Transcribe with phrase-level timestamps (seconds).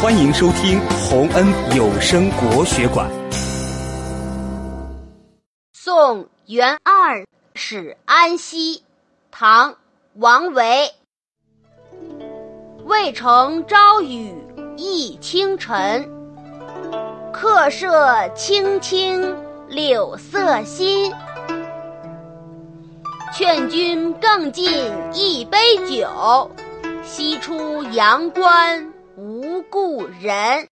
[0.00, 1.44] 欢迎收听洪恩
[1.76, 3.10] 有声国学馆。
[5.72, 8.84] 送元二使安西，
[9.32, 9.72] 唐·
[10.14, 10.88] 王维。
[12.84, 14.32] 渭城朝雨
[14.76, 16.08] 浥轻尘，
[17.32, 19.36] 客舍青青
[19.68, 21.12] 柳色新。
[23.34, 24.64] 劝君更尽
[25.12, 25.58] 一杯
[25.90, 26.48] 酒，
[27.02, 29.47] 西出阳关无
[30.20, 30.68] 人。